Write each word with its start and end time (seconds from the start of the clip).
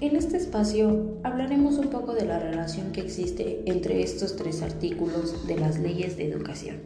este 0.00 0.38
espacio 0.38 1.18
hablaremos 1.24 1.76
un 1.76 1.88
poco 1.88 2.14
de 2.14 2.24
la 2.24 2.38
relación 2.38 2.90
que 2.90 3.02
existe 3.02 3.62
entre 3.66 4.02
estos 4.02 4.34
tres 4.34 4.62
artículos 4.62 5.46
de 5.46 5.58
las 5.58 5.78
leyes 5.78 6.16
de 6.16 6.26
educación. 6.26 6.76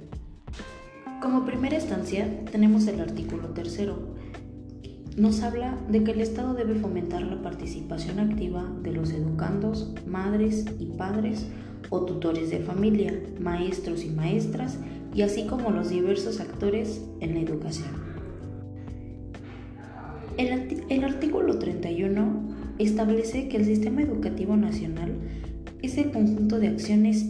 Como 1.22 1.44
primera 1.44 1.76
instancia 1.76 2.28
tenemos 2.50 2.88
el 2.88 3.00
artículo 3.00 3.50
tercero. 3.50 4.16
Nos 5.16 5.42
habla 5.42 5.78
de 5.88 6.02
que 6.02 6.10
el 6.10 6.20
Estado 6.20 6.54
debe 6.54 6.74
fomentar 6.74 7.22
la 7.22 7.40
participación 7.40 8.18
activa 8.18 8.68
de 8.82 8.92
los 8.92 9.12
educandos, 9.12 9.94
madres 10.08 10.66
y 10.80 10.86
padres 10.86 11.46
o 11.90 12.04
tutores 12.04 12.50
de 12.50 12.58
familia, 12.58 13.16
maestros 13.38 14.02
y 14.02 14.10
maestras, 14.10 14.76
y 15.14 15.22
así 15.22 15.46
como 15.46 15.70
los 15.70 15.90
diversos 15.90 16.40
actores 16.40 17.00
en 17.20 17.34
la 17.34 17.40
educación. 17.40 17.90
El, 20.36 20.84
el 20.88 21.04
artículo 21.04 21.60
31 21.60 22.53
establece 22.78 23.48
que 23.48 23.56
el 23.56 23.64
sistema 23.64 24.02
educativo 24.02 24.56
nacional 24.56 25.12
es 25.82 25.98
el 25.98 26.10
conjunto 26.10 26.58
de 26.58 26.68
acciones 26.68 27.26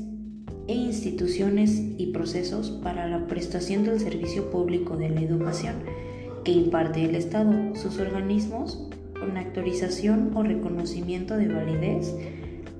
e 0.67 0.75
instituciones 0.75 1.83
y 1.99 2.07
procesos 2.13 2.71
para 2.83 3.07
la 3.07 3.27
prestación 3.27 3.85
del 3.85 4.01
servicio 4.01 4.51
público 4.51 4.97
de 4.97 5.11
la 5.11 5.21
educación 5.21 5.75
que 6.45 6.53
imparte 6.53 7.05
el 7.05 7.15
Estado, 7.15 7.75
sus 7.75 7.99
organismos, 7.99 8.89
con 9.19 9.37
autorización 9.37 10.31
o 10.37 10.43
reconocimiento 10.43 11.37
de 11.37 11.49
validez 11.49 12.15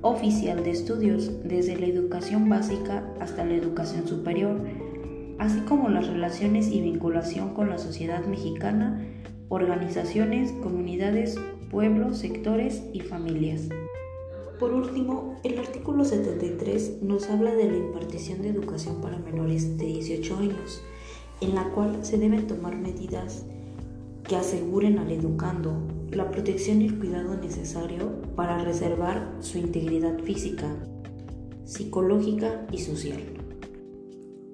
oficial 0.01 0.63
de 0.63 0.69
estudios, 0.69 1.31
desde 1.43 1.75
la 1.75 1.87
educación 1.87 2.47
básica 2.47 3.03
hasta 3.19 3.43
la 3.43 3.55
educación 3.55 4.07
superior, 4.07 4.61
así 5.39 5.59
como 5.61 5.89
las 5.89 6.07
relaciones 6.07 6.71
y 6.71 6.81
vinculación 6.81 7.55
con 7.55 7.69
la 7.69 7.79
sociedad 7.79 8.23
mexicana, 8.25 9.03
organizaciones, 9.49 10.51
comunidades, 10.63 11.37
pueblos, 11.69 12.17
sectores 12.17 12.83
y 12.93 13.01
familias. 13.01 13.69
Por 14.59 14.73
último, 14.73 15.35
el 15.43 15.59
artículo 15.59 16.05
73 16.05 17.01
nos 17.01 17.29
habla 17.29 17.53
de 17.53 17.69
la 17.69 17.77
impartición 17.77 18.41
de 18.41 18.49
educación 18.49 19.01
para 19.01 19.19
menores 19.19 19.77
de 19.77 19.85
18 19.85 20.37
años, 20.37 20.81
en 21.41 21.55
la 21.55 21.69
cual 21.71 22.05
se 22.05 22.17
deben 22.17 22.47
tomar 22.47 22.77
medidas 22.77 23.45
que 24.23 24.35
aseguren 24.35 24.97
al 24.97 25.11
educando 25.11 25.77
la 26.11 26.31
protección 26.31 26.81
y 26.81 26.85
el 26.85 26.97
cuidado 26.97 27.35
necesario 27.35 28.21
para 28.35 28.63
reservar 28.63 29.35
su 29.41 29.57
integridad 29.57 30.19
física, 30.19 30.73
psicológica 31.65 32.65
y 32.71 32.77
social. 32.77 33.44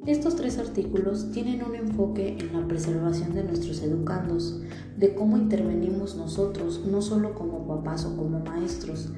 Estos 0.07 0.35
tres 0.35 0.57
artículos 0.57 1.31
tienen 1.31 1.63
un 1.63 1.75
enfoque 1.75 2.35
en 2.39 2.59
la 2.59 2.67
preservación 2.67 3.35
de 3.35 3.43
nuestros 3.43 3.83
educandos, 3.83 4.59
de 4.97 5.13
cómo 5.13 5.37
intervenimos 5.37 6.15
nosotros, 6.15 6.83
no 6.89 7.03
solo 7.03 7.35
como 7.35 7.67
papás 7.67 8.05
o 8.05 8.17
como 8.17 8.39
maestros, 8.39 9.09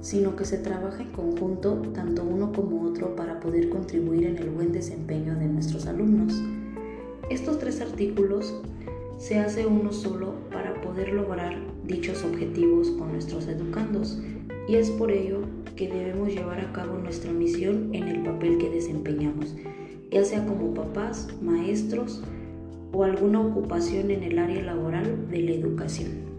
sino 0.00 0.34
que 0.34 0.44
se 0.44 0.58
trabaja 0.58 1.04
en 1.04 1.12
conjunto 1.12 1.74
tanto 1.94 2.24
uno 2.24 2.52
como 2.52 2.82
otro 2.82 3.14
para 3.14 3.38
poder 3.38 3.68
contribuir 3.68 4.26
en 4.26 4.38
el 4.38 4.50
buen 4.50 4.72
desempeño 4.72 5.36
de 5.36 5.46
nuestros 5.46 5.86
alumnos. 5.86 6.42
Estos 7.30 7.60
tres 7.60 7.80
artículos 7.80 8.52
se 9.18 9.38
hace 9.38 9.68
uno 9.68 9.92
solo 9.92 10.34
para 10.50 10.80
poder 10.80 11.12
lograr 11.12 11.54
dichos 11.86 12.24
objetivos 12.24 12.90
con 12.90 13.12
nuestros 13.12 13.46
educandos 13.46 14.18
y 14.66 14.74
es 14.74 14.90
por 14.90 15.12
ello 15.12 15.42
que 15.76 15.88
debemos 15.88 16.28
llevar 16.28 16.58
a 16.60 16.72
cabo 16.72 16.98
nuestra 16.98 17.32
misión 17.32 17.94
en 17.94 18.08
el 18.08 18.22
papel 18.24 18.58
que 18.58 18.70
desempeñamos 18.70 19.23
ya 20.14 20.24
sea 20.24 20.46
como 20.46 20.72
papás, 20.72 21.26
maestros 21.42 22.22
o 22.92 23.02
alguna 23.02 23.40
ocupación 23.40 24.12
en 24.12 24.22
el 24.22 24.38
área 24.38 24.62
laboral 24.62 25.28
de 25.28 25.40
la 25.40 25.50
educación. 25.50 26.33